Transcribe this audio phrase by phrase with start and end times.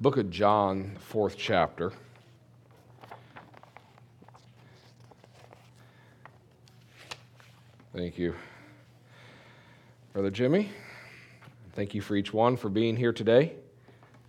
[0.00, 1.92] book of John, fourth chapter.
[7.94, 8.34] Thank you,
[10.14, 10.70] Brother Jimmy.
[11.74, 13.52] Thank you for each one for being here today.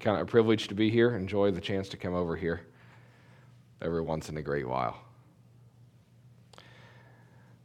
[0.02, 1.16] Kind of a privilege to be here.
[1.16, 2.62] Enjoy the chance to come over here
[3.82, 4.98] every once in a great while.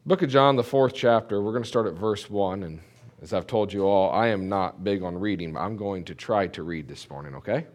[0.04, 2.62] Book of John, the fourth chapter, we're going to start at verse 1.
[2.62, 2.80] And
[3.20, 6.14] as I've told you all, I am not big on reading, but I'm going to
[6.14, 7.66] try to read this morning, okay?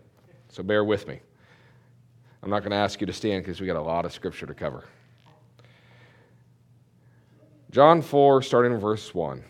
[0.52, 1.20] So bear with me.
[2.44, 4.46] I'm not going to ask you to stand because we got a lot of scripture
[4.46, 4.84] to cover.
[7.72, 9.46] John 4, starting in verse 1.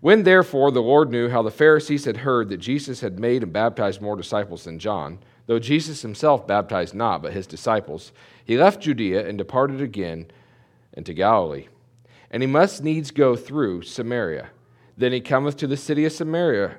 [0.00, 3.52] When therefore the Lord knew how the Pharisees had heard that Jesus had made and
[3.52, 8.10] baptized more disciples than John, though Jesus himself baptized not, but his disciples,
[8.44, 10.26] he left Judea and departed again
[10.94, 11.68] into Galilee.
[12.32, 14.50] And he must needs go through Samaria.
[14.96, 16.78] Then he cometh to the city of Samaria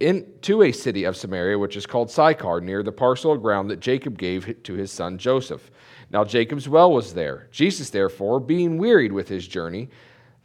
[0.00, 3.80] into a city of Samaria, which is called Sychar, near the parcel of ground that
[3.80, 5.70] Jacob gave to his son Joseph.
[6.10, 7.48] Now Jacob's well was there.
[7.52, 9.90] Jesus, therefore, being wearied with his journey,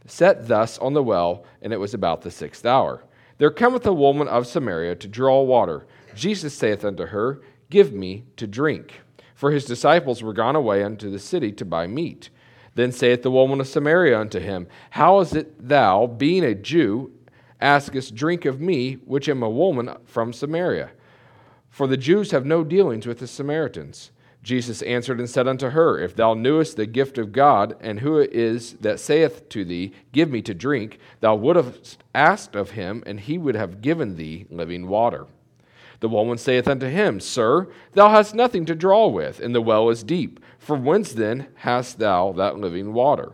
[0.05, 3.03] sat thus on the well, and it was about the sixth hour.
[3.37, 5.87] There cometh a woman of Samaria to draw water.
[6.13, 9.01] Jesus saith unto her, Give me to drink.
[9.33, 12.29] For his disciples were gone away unto the city to buy meat.
[12.75, 17.11] Then saith the woman of Samaria unto him, How is it thou, being a Jew,
[17.61, 20.91] askest drink of me, which am a woman from Samaria.
[21.69, 24.11] For the Jews have no dealings with the Samaritans.
[24.45, 28.19] Jesus answered and said unto her, If thou knewest the gift of God, and who
[28.19, 31.79] it is that saith to thee, Give me to drink, thou would have
[32.13, 35.25] asked of him, and he would have given thee living water.
[35.99, 39.89] The woman saith unto him, Sir, thou hast nothing to draw with, and the well
[39.89, 40.39] is deep.
[40.59, 43.33] For whence then hast thou that living water?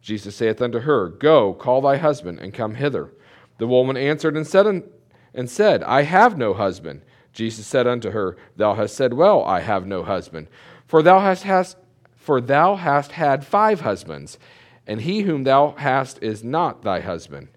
[0.00, 3.12] Jesus saith unto her, Go, call thy husband, and come hither.
[3.58, 4.82] The woman answered and said,
[5.34, 7.02] and said, I have no husband.
[7.32, 10.48] Jesus said unto her, Thou hast said well, I have no husband.
[10.86, 11.76] For thou hast, hast,
[12.16, 14.38] for thou hast had five husbands,
[14.86, 17.48] and he whom thou hast is not thy husband.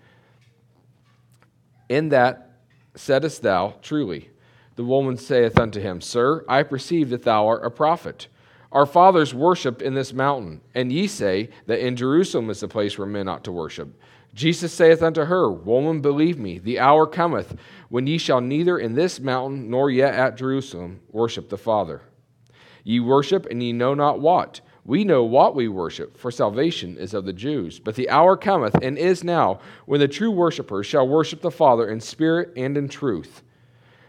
[1.89, 2.51] In that
[2.95, 4.29] saidst thou truly.
[4.75, 8.27] The woman saith unto him, Sir, I perceive that thou art a prophet.
[8.73, 12.97] Our fathers worshipped in this mountain, and ye say that in Jerusalem is the place
[12.97, 14.01] where men ought to worship.
[14.33, 17.55] Jesus saith unto her, Woman, believe me, the hour cometh
[17.89, 22.01] when ye shall neither in this mountain nor yet at Jerusalem worship the Father.
[22.83, 24.59] Ye worship, and ye know not what.
[24.85, 27.79] We know what we worship, for salvation is of the Jews.
[27.79, 31.87] But the hour cometh, and is now, when the true worshippers shall worship the Father
[31.87, 33.43] in spirit and in truth.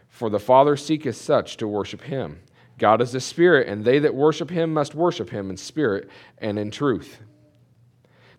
[0.09, 2.41] For the Father seeketh such to worship him.
[2.79, 6.09] God is a spirit, and they that worship him must worship him in spirit
[6.39, 7.21] and in truth.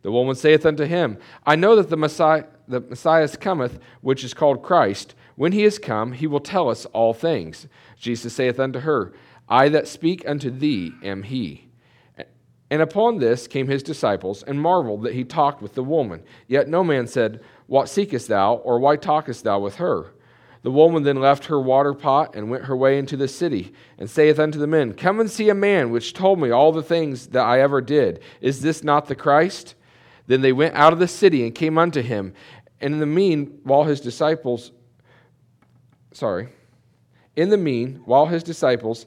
[0.02, 4.34] The woman saith unto him, I know that the Messiah, the Messiah cometh, which is
[4.34, 5.16] called Christ.
[5.36, 7.68] When he is come, he will tell us all things.
[7.98, 9.14] Jesus saith unto her,
[9.50, 11.70] I that speak unto thee am he.
[12.70, 16.24] And upon this came his disciples, and marveled that he talked with the woman.
[16.48, 20.14] Yet no man said, What seekest thou, or why talkest thou with her?
[20.66, 24.10] The woman then left her water pot and went her way into the city, and
[24.10, 27.28] saith unto the men, Come and see a man which told me all the things
[27.28, 28.20] that I ever did.
[28.42, 29.76] Is this not the Christ?
[30.26, 32.34] Then they went out of the city and came unto him.
[32.82, 34.72] And in the mean, while his disciples,
[36.14, 36.50] sorry,
[37.36, 39.06] in the mean, while his disciples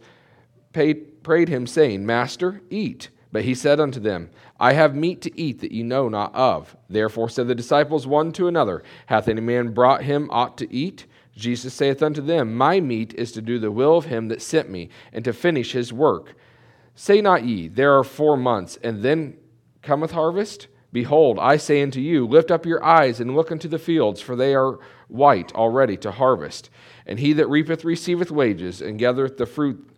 [0.72, 3.08] paid, prayed him, saying, Master, eat.
[3.32, 4.30] But he said unto them,
[4.60, 6.76] I have meat to eat that ye know not of.
[6.88, 11.06] Therefore said the disciples one to another, Hath any man brought him aught to eat?
[11.38, 14.68] Jesus saith unto them, My meat is to do the will of him that sent
[14.68, 16.34] me, and to finish his work.
[16.96, 19.36] Say not ye, There are four months, and then
[19.80, 20.66] cometh harvest?
[20.92, 24.34] Behold, I say unto you, Lift up your eyes and look unto the fields, for
[24.34, 26.70] they are white already to harvest.
[27.06, 29.90] And he that reapeth receiveth wages, and gathereth the fruit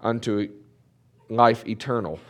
[0.00, 0.48] unto
[1.28, 2.20] life eternal,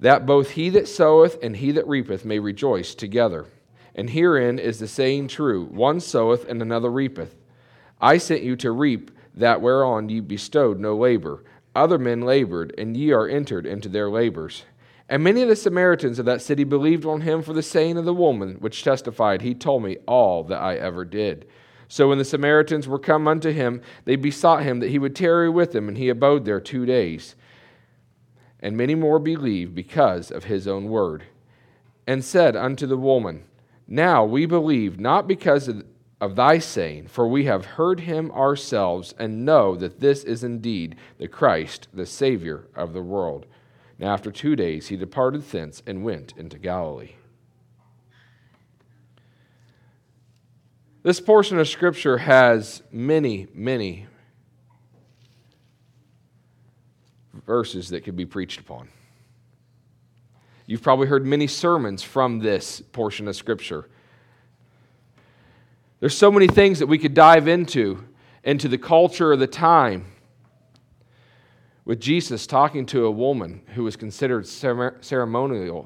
[0.00, 3.46] that both he that soweth and he that reapeth may rejoice together.
[3.94, 7.36] And herein is the saying true one soweth and another reapeth.
[8.04, 11.42] I sent you to reap that whereon ye bestowed no labor.
[11.74, 14.64] Other men labored, and ye are entered into their labors.
[15.08, 18.04] And many of the Samaritans of that city believed on him for the saying of
[18.04, 21.46] the woman, which testified, He told me all that I ever did.
[21.88, 25.48] So when the Samaritans were come unto him, they besought him that he would tarry
[25.48, 27.36] with them, and he abode there two days.
[28.60, 31.24] And many more believed because of his own word,
[32.06, 33.44] and said unto the woman,
[33.88, 35.86] Now we believe, not because of,
[36.24, 40.96] of thy saying, for we have heard him ourselves, and know that this is indeed
[41.18, 43.44] the Christ, the Savior of the world.
[43.98, 47.12] Now after two days he departed thence and went into Galilee.
[51.02, 54.06] This portion of Scripture has many, many
[57.46, 58.88] verses that could be preached upon.
[60.64, 63.90] You've probably heard many sermons from this portion of Scripture.
[66.00, 68.04] There's so many things that we could dive into,
[68.42, 70.06] into the culture of the time.
[71.84, 75.82] With Jesus talking to a woman who was considered ceremonially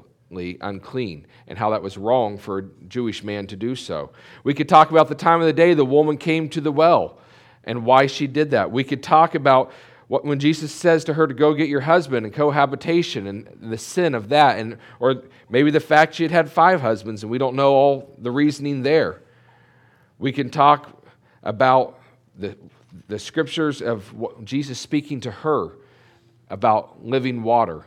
[0.61, 4.11] unclean and how that was wrong for a Jewish man to do so.
[4.43, 7.19] We could talk about the time of the day the woman came to the well
[7.65, 8.71] and why she did that.
[8.71, 9.71] We could talk about
[10.07, 13.77] what, when Jesus says to her to go get your husband and cohabitation and the
[13.77, 17.37] sin of that, and, or maybe the fact she had had five husbands and we
[17.37, 19.21] don't know all the reasoning there.
[20.19, 21.03] We can talk
[21.41, 21.99] about
[22.37, 22.55] the,
[23.07, 24.13] the scriptures of
[24.43, 25.71] Jesus speaking to her
[26.49, 27.85] about living water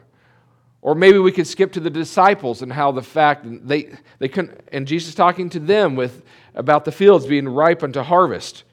[0.82, 4.60] or maybe we could skip to the disciples and how the fact they, they couldn't,
[4.72, 6.24] and Jesus talking to them with
[6.56, 8.64] about the fields being ripe unto harvest.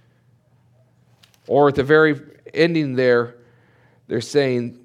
[1.48, 2.20] Or at the very
[2.52, 3.36] ending there,
[4.08, 4.80] they're saying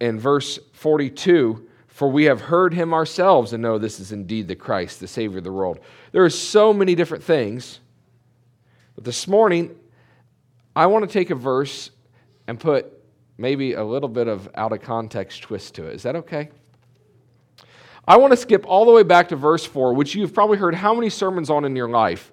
[0.00, 4.56] in verse 42, For we have heard him ourselves and know this is indeed the
[4.56, 5.80] Christ, the Savior of the world.
[6.12, 7.80] There are so many different things.
[8.98, 9.76] But this morning,
[10.74, 11.92] I want to take a verse
[12.48, 12.92] and put
[13.36, 15.94] maybe a little bit of out of context twist to it.
[15.94, 16.48] Is that okay?
[18.08, 20.74] I want to skip all the way back to verse 4, which you've probably heard
[20.74, 22.32] how many sermons on in your life,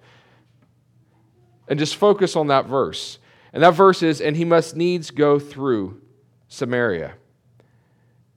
[1.68, 3.20] and just focus on that verse.
[3.54, 6.02] And that verse is, and he must needs go through
[6.48, 7.14] Samaria.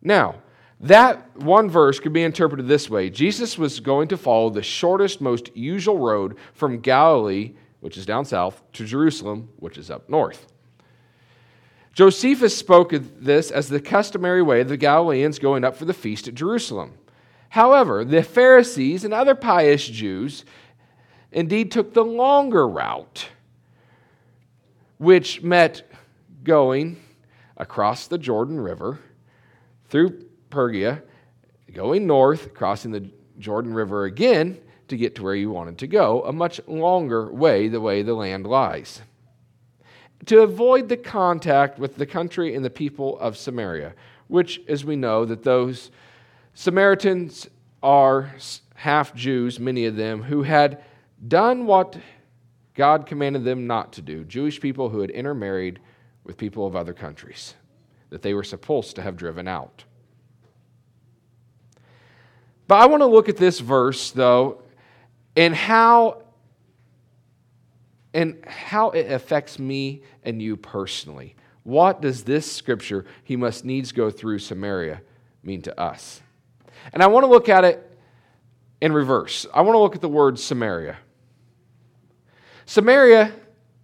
[0.02, 0.42] Now,
[0.80, 5.22] that one verse could be interpreted this way Jesus was going to follow the shortest,
[5.22, 10.46] most usual road from Galilee, which is down south, to Jerusalem, which is up north.
[11.92, 15.94] Josephus spoke of this as the customary way of the Galileans going up for the
[15.94, 16.94] feast at Jerusalem.
[17.50, 20.44] However, the Pharisees and other pious Jews
[21.32, 23.28] indeed took the longer route,
[24.98, 25.82] which meant
[26.44, 27.00] going
[27.56, 28.98] across the Jordan River
[29.88, 31.02] through Pergia,
[31.72, 36.22] going north, crossing the Jordan River again to get to where you wanted to go,
[36.24, 39.02] a much longer way, the way the land lies
[40.26, 43.94] to avoid the contact with the country and the people of Samaria,
[44.26, 45.90] which, as we know, that those
[46.54, 47.48] Samaritans
[47.82, 48.34] are
[48.74, 50.82] half Jews, many of them, who had
[51.26, 51.96] done what
[52.74, 54.24] God commanded them not to do.
[54.24, 55.80] Jewish people who had intermarried
[56.24, 57.54] with people of other countries
[58.10, 59.84] that they were supposed to have driven out.
[62.66, 64.62] But I want to look at this verse, though,
[65.38, 66.22] and how
[68.12, 71.36] and how it affects me and you personally.
[71.62, 75.00] What does this scripture, he must needs go through Samaria,
[75.44, 76.20] mean to us?
[76.92, 77.98] And I want to look at it
[78.80, 79.46] in reverse.
[79.54, 80.96] I want to look at the word Samaria.
[82.66, 83.32] Samaria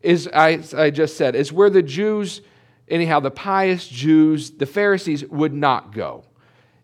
[0.01, 2.41] is, as I just said, is where the Jews,
[2.89, 6.25] anyhow, the pious Jews, the Pharisees would not go.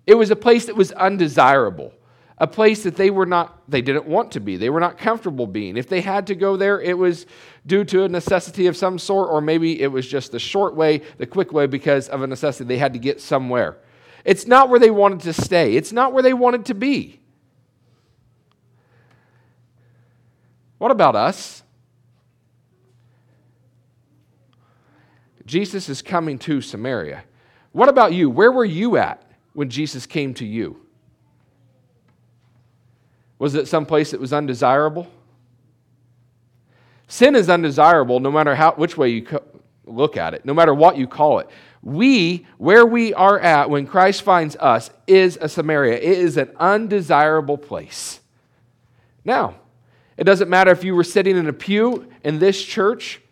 [0.07, 1.93] It was a place that was undesirable
[2.41, 4.57] a place that they were not they didn't want to be.
[4.57, 5.77] They were not comfortable being.
[5.77, 7.27] If they had to go there it was
[7.67, 11.03] due to a necessity of some sort or maybe it was just the short way
[11.19, 13.77] the quick way because of a necessity they had to get somewhere.
[14.25, 15.77] It's not where they wanted to stay.
[15.77, 17.21] It's not where they wanted to be.
[20.79, 21.63] What about us?
[25.45, 27.25] Jesus is coming to samaria.
[27.73, 28.31] What about you?
[28.31, 30.81] Where were you at when jesus came to you
[33.41, 35.09] was it someplace that was undesirable?
[37.09, 39.27] Sin is undesirable no matter how, which way you
[39.87, 41.49] look at it, no matter what you call it.
[41.83, 45.95] We, where we are at when Christ finds us, is a Samaria.
[45.95, 48.21] It is an undesirable place.
[49.25, 49.55] Now,
[50.19, 53.23] it doesn't matter if you were sitting in a pew in this church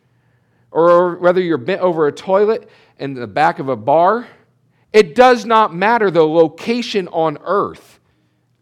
[0.71, 4.27] or whether you're bent over a toilet in the back of a bar.
[4.91, 7.98] It does not matter the location on earth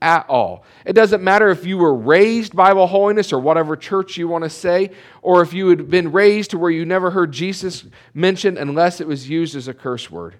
[0.02, 0.64] at all.
[0.84, 4.50] It doesn't matter if you were raised Bible holiness or whatever church you want to
[4.50, 4.90] say,
[5.22, 9.06] or if you had been raised to where you never heard Jesus mentioned unless it
[9.06, 10.38] was used as a curse word.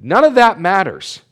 [0.00, 1.22] None of that matters.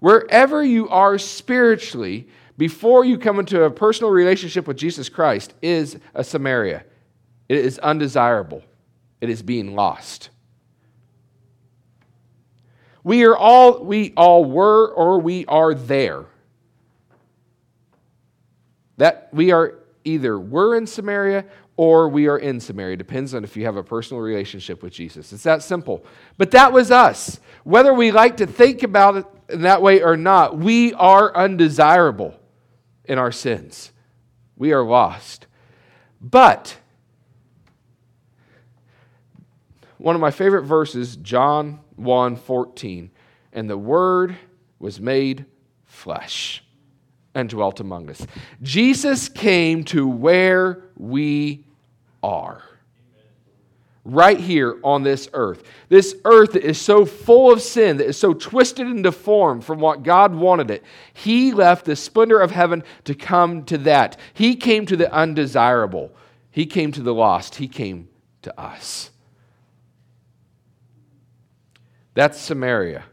[0.00, 5.98] Wherever you are spiritually, before you come into a personal relationship with Jesus Christ is
[6.14, 6.84] a Samaria.
[7.48, 8.62] It is undesirable,
[9.20, 10.30] it is being lost.
[13.02, 16.26] We are all we all were or we are there.
[18.98, 22.96] That we are either we're in Samaria or we are in Samaria.
[22.96, 25.32] Depends on if you have a personal relationship with Jesus.
[25.32, 26.04] It's that simple.
[26.36, 27.40] But that was us.
[27.64, 32.38] Whether we like to think about it in that way or not, we are undesirable
[33.06, 33.92] in our sins.
[34.56, 35.46] We are lost.
[36.20, 36.76] But
[40.00, 43.10] one of my favorite verses, John 1 14,
[43.52, 44.34] and the Word
[44.78, 45.44] was made
[45.84, 46.64] flesh
[47.34, 48.26] and dwelt among us.
[48.62, 51.66] Jesus came to where we
[52.22, 52.62] are
[54.06, 55.62] right here on this earth.
[55.90, 59.80] This earth that is so full of sin, that is so twisted and deformed from
[59.80, 60.82] what God wanted it.
[61.12, 64.16] He left the splendor of heaven to come to that.
[64.32, 66.10] He came to the undesirable,
[66.50, 68.08] He came to the lost, He came
[68.42, 69.09] to us.
[72.14, 73.04] That's Samaria.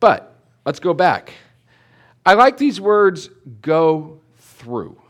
[0.00, 0.34] But
[0.64, 1.32] let's go back.
[2.24, 3.30] I like these words
[3.62, 5.00] go through.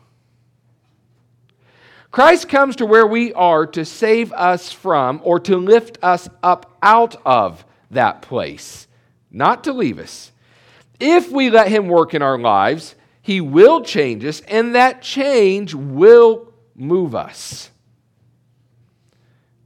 [2.11, 6.79] Christ comes to where we are to save us from or to lift us up
[6.83, 8.87] out of that place,
[9.31, 10.33] not to leave us.
[10.99, 15.75] If we let Him work in our lives, He will change us, and that change
[15.75, 17.71] will move us.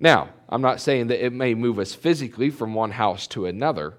[0.00, 3.94] Now, I'm not saying that it may move us physically from one house to another.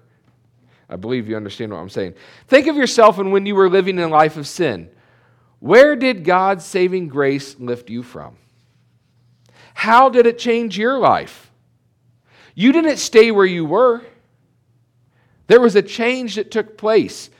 [0.88, 2.14] I believe you understand what I'm saying.
[2.46, 4.88] Think of yourself and when you were living in a life of sin.
[5.58, 8.36] Where did God's saving grace lift you from?
[9.74, 11.50] How did it change your life?
[12.54, 14.02] You didn't stay where you were.
[15.48, 17.30] There was a change that took place.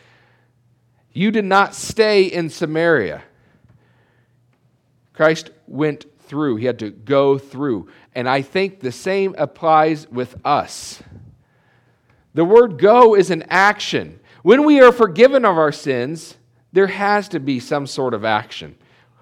[1.12, 3.22] You did not stay in Samaria.
[5.12, 7.88] Christ went through, he had to go through.
[8.14, 11.02] And I think the same applies with us.
[12.34, 14.20] The word go is an action.
[14.42, 16.36] When we are forgiven of our sins,
[16.72, 18.76] there has to be some sort of action.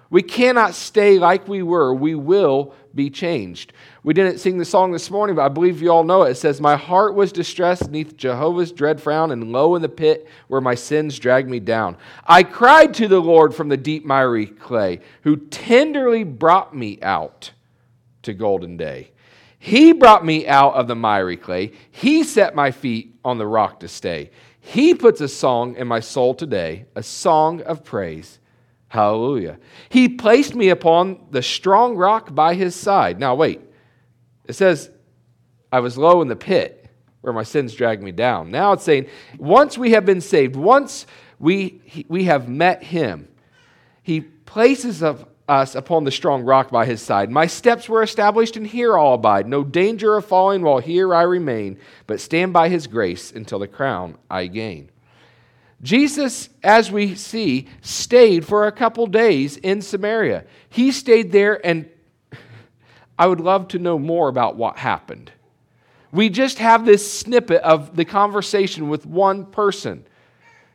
[0.09, 1.93] We cannot stay like we were.
[1.93, 3.73] We will be changed.
[4.03, 6.31] We didn't sing the song this morning, but I believe you all know it.
[6.31, 10.27] It says, My heart was distressed neath Jehovah's dread frown, and low in the pit
[10.47, 11.97] where my sins dragged me down.
[12.25, 17.51] I cried to the Lord from the deep miry clay, who tenderly brought me out
[18.23, 19.11] to golden day.
[19.57, 21.71] He brought me out of the miry clay.
[21.89, 24.31] He set my feet on the rock to stay.
[24.59, 28.39] He puts a song in my soul today, a song of praise.
[28.93, 29.57] Hallelujah.
[29.89, 33.19] He placed me upon the strong rock by his side.
[33.19, 33.59] Now, wait.
[34.45, 34.91] It says,
[35.71, 36.87] I was low in the pit
[37.21, 38.51] where my sins dragged me down.
[38.51, 39.07] Now it's saying,
[39.39, 41.07] once we have been saved, once
[41.39, 43.27] we, we have met him,
[44.03, 47.31] he places us upon the strong rock by his side.
[47.31, 49.47] My steps were established, and here I'll abide.
[49.47, 53.67] No danger of falling while here I remain, but stand by his grace until the
[53.67, 54.91] crown I gain.
[55.83, 60.45] Jesus, as we see, stayed for a couple days in Samaria.
[60.69, 61.89] He stayed there, and
[63.19, 65.31] I would love to know more about what happened.
[66.11, 70.05] We just have this snippet of the conversation with one person.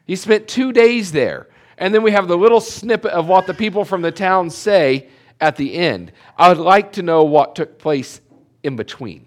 [0.04, 1.48] He spent two days there.
[1.78, 5.08] And then we have the little snippet of what the people from the town say
[5.40, 6.12] at the end.
[6.36, 8.20] I would like to know what took place
[8.64, 9.26] in between.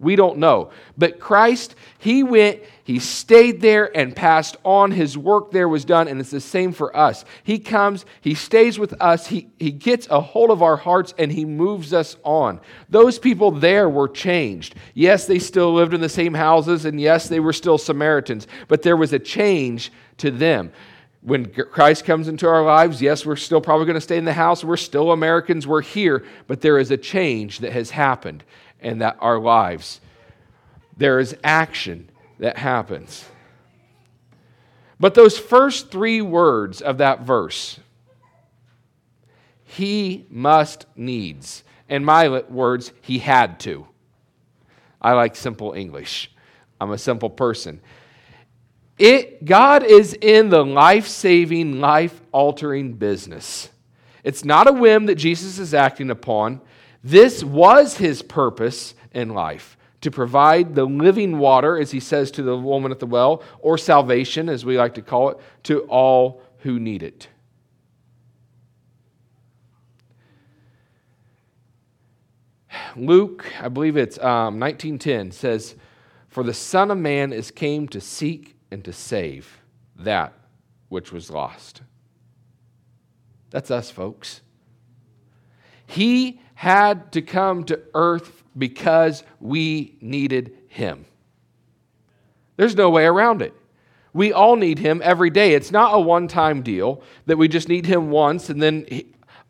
[0.00, 0.70] We don't know.
[0.96, 4.92] But Christ, He went, He stayed there and passed on.
[4.92, 7.24] His work there was done, and it's the same for us.
[7.42, 11.32] He comes, He stays with us, He, he gets a hold of our hearts, and
[11.32, 12.60] He moves us on.
[12.88, 14.76] Those people there were changed.
[14.94, 18.82] Yes, they still lived in the same houses, and yes, they were still Samaritans, but
[18.82, 20.72] there was a change to them
[21.20, 24.32] when Christ comes into our lives, yes, we're still probably going to stay in the
[24.32, 24.62] house.
[24.62, 25.66] We're still Americans.
[25.66, 26.24] We're here.
[26.46, 28.44] But there is a change that has happened
[28.80, 30.00] in that our lives.
[30.96, 33.24] There is action that happens.
[35.00, 37.78] But those first three words of that verse,
[39.64, 41.62] he must needs.
[41.88, 43.86] In my words, he had to.
[45.00, 46.30] I like simple English.
[46.80, 47.80] I'm a simple person.
[48.98, 53.70] It, God is in the life saving, life altering business.
[54.24, 56.60] It's not a whim that Jesus is acting upon.
[57.08, 62.42] This was his purpose in life to provide the living water, as he says to
[62.42, 66.42] the woman at the well, or salvation, as we like to call it, to all
[66.58, 67.28] who need it.
[72.94, 75.76] Luke, I believe it's um, 1910, says,
[76.28, 79.62] For the Son of Man is came to seek and to save
[79.96, 80.34] that
[80.90, 81.80] which was lost.
[83.48, 84.42] That's us, folks.
[85.86, 91.04] He had to come to earth because we needed him.
[92.56, 93.54] There's no way around it.
[94.12, 95.54] We all need him every day.
[95.54, 98.88] It's not a one time deal that we just need him once and then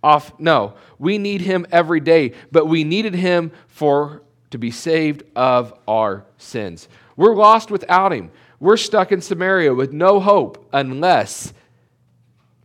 [0.03, 0.39] off.
[0.39, 5.73] No, we need him every day, but we needed him for to be saved of
[5.89, 6.91] our sins.
[7.17, 8.31] We're lost without him.
[8.61, 11.55] We're stuck in Samaria with no hope unless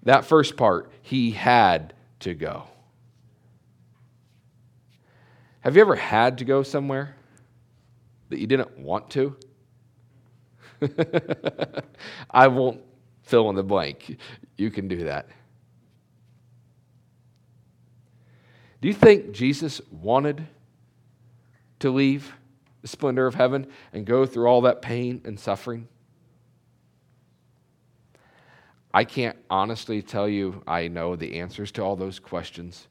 [0.04, 2.68] that first part, he had to go.
[5.64, 7.16] Have you ever had to go somewhere
[8.28, 9.38] that you didn't want to?
[12.30, 12.82] I won't
[13.22, 14.18] fill in the blank.
[14.58, 15.30] You can do that.
[18.82, 20.46] Do you think Jesus wanted
[21.80, 22.34] to leave
[22.82, 25.88] the splendor of heaven and go through all that pain and suffering?
[28.94, 32.90] I can't honestly tell you I know the answers to all those questions.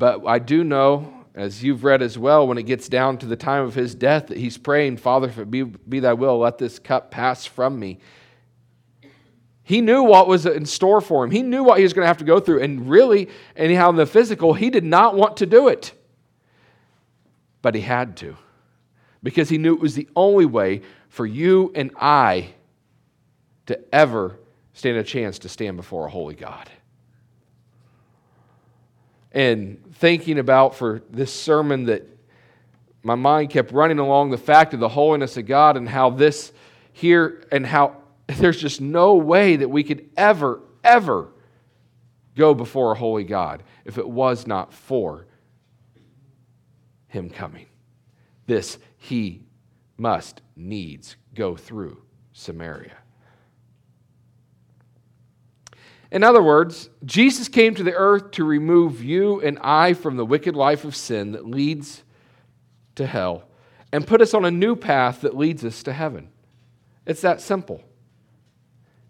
[0.00, 3.36] But I do know, as you've read as well, when it gets down to the
[3.36, 6.56] time of his death, that he's praying, Father, if it be, be thy will, let
[6.56, 7.98] this cup pass from me.
[9.62, 11.30] He knew what was in store for him.
[11.30, 12.62] He knew what he was going to have to go through.
[12.62, 15.92] And really, anyhow, in the physical, he did not want to do it.
[17.60, 18.38] But he had to
[19.22, 20.80] because he knew it was the only way
[21.10, 22.54] for you and I
[23.66, 24.38] to ever
[24.72, 26.70] stand a chance to stand before a holy God
[29.32, 32.06] and thinking about for this sermon that
[33.02, 36.52] my mind kept running along the fact of the holiness of God and how this
[36.92, 37.96] here and how
[38.26, 41.28] there's just no way that we could ever, ever
[42.36, 45.26] go before a holy God if it was not for
[47.08, 47.66] Him coming.
[48.46, 49.44] This He
[49.96, 52.96] must needs go through Samaria.
[56.10, 60.26] In other words, Jesus came to the earth to remove you and I from the
[60.26, 62.02] wicked life of sin that leads
[62.96, 63.44] to hell
[63.92, 66.28] and put us on a new path that leads us to heaven.
[67.06, 67.82] It's that simple.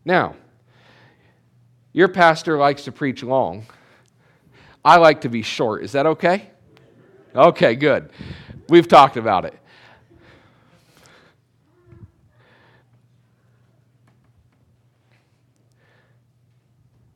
[0.05, 0.37] Now,
[1.93, 3.67] your pastor likes to preach long.
[4.85, 5.83] I like to be short.
[5.83, 6.51] Is that okay?
[7.35, 8.11] Okay, good.
[8.69, 9.55] We've talked about it.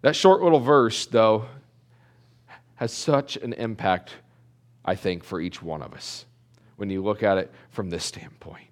[0.04, 1.46] That short little verse, though,
[2.74, 4.12] has such an impact,
[4.84, 6.26] I think, for each one of us
[6.76, 8.66] when you look at it from this standpoint.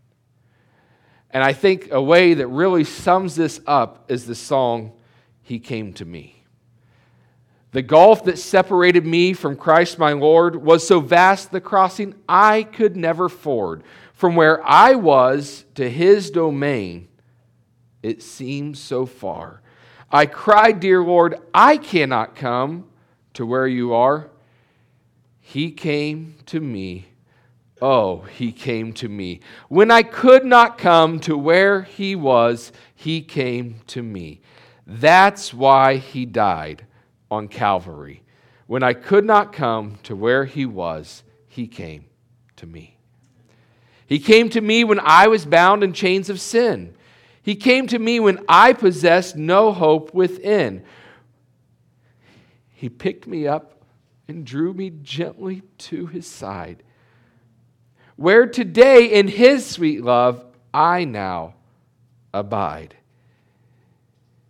[1.30, 4.92] And I think a way that really sums this up is the song,
[5.40, 6.44] He Came to Me.
[7.70, 12.64] The gulf that separated me from Christ my Lord was so vast the crossing I
[12.64, 13.84] could never ford.
[14.12, 17.08] From where I was to his domain,
[18.02, 19.61] it seemed so far.
[20.12, 22.84] I cried, Dear Lord, I cannot come
[23.32, 24.28] to where you are.
[25.40, 27.06] He came to me.
[27.80, 29.40] Oh, he came to me.
[29.68, 34.40] When I could not come to where he was, he came to me.
[34.86, 36.86] That's why he died
[37.30, 38.22] on Calvary.
[38.66, 42.04] When I could not come to where he was, he came
[42.56, 42.98] to me.
[44.06, 46.94] He came to me when I was bound in chains of sin.
[47.42, 50.84] He came to me when I possessed no hope within.
[52.70, 53.84] He picked me up
[54.28, 56.82] and drew me gently to his side,
[58.16, 61.54] where today in his sweet love I now
[62.32, 62.96] abide.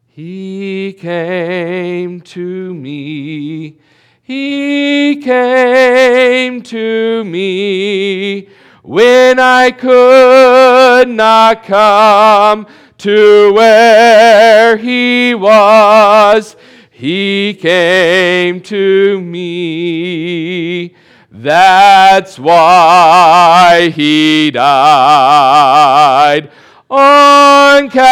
[0.07, 3.79] He came to me.
[4.23, 8.49] He came to me
[8.83, 12.67] when I could not come
[13.03, 16.55] to where he was.
[16.89, 20.95] He came to me.
[21.33, 26.49] That's why he died
[26.89, 28.07] on Calvary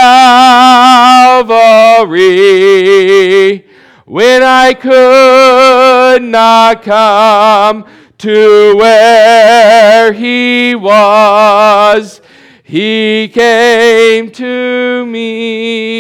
[4.07, 7.87] when I could not come
[8.19, 12.21] to where he was.
[12.71, 15.91] He came to me.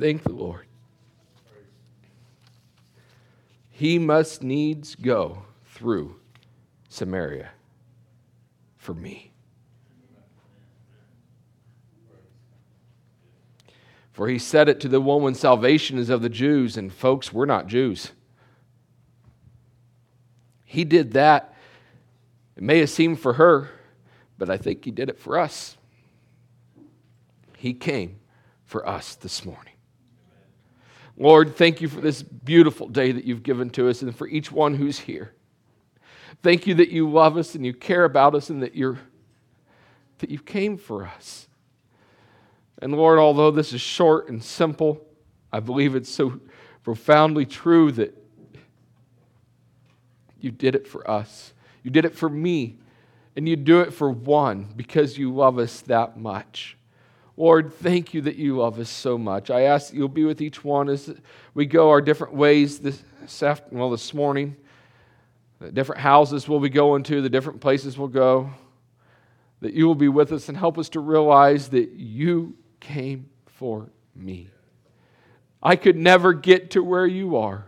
[0.00, 0.64] Thank the Lord.
[3.68, 6.16] He must needs go through
[6.88, 7.50] Samaria
[8.78, 9.32] for me.
[14.10, 16.78] For he said it to the woman, Salvation is of the Jews.
[16.78, 18.12] And folks, we're not Jews.
[20.72, 21.54] He did that
[22.56, 23.68] It may have seemed for her,
[24.38, 25.76] but I think He did it for us.
[27.58, 28.20] He came
[28.64, 29.74] for us this morning.
[31.18, 34.50] Lord, thank you for this beautiful day that you've given to us and for each
[34.50, 35.34] one who's here.
[36.42, 38.98] Thank you that you love us and you care about us and that you're
[40.20, 41.48] that you came for us.
[42.80, 45.04] And Lord, although this is short and simple,
[45.52, 46.40] I believe it's so
[46.82, 48.21] profoundly true that
[50.42, 51.52] you did it for us.
[51.82, 52.78] You did it for me.
[53.34, 56.76] And you do it for one because you love us that much.
[57.36, 59.50] Lord, thank you that you love us so much.
[59.50, 61.14] I ask that you'll be with each one as
[61.54, 63.02] we go our different ways this,
[63.42, 64.54] afternoon, well, this morning.
[65.60, 68.50] The different houses we'll be going to, the different places we'll go.
[69.60, 73.88] That you will be with us and help us to realize that you came for
[74.14, 74.50] me.
[75.62, 77.64] I could never get to where you are,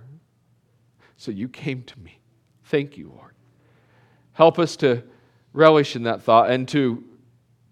[1.17, 2.19] so you came to me.
[2.75, 3.35] Thank you, Lord.
[4.33, 5.05] Help us to
[5.53, 7.05] relish in that thought and to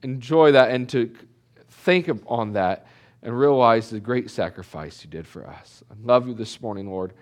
[0.04, 1.12] enjoy that and to
[1.70, 2.86] think on that
[3.20, 5.82] and realize the great sacrifice you did for us.
[5.90, 7.14] I love you this morning, Lord.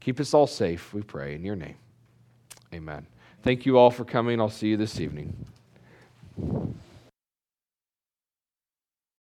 [0.00, 1.76] Keep us all safe, we pray, in your name.
[2.74, 3.06] Amen.
[3.44, 4.40] Thank you all for coming.
[4.40, 5.46] I'll see you this evening.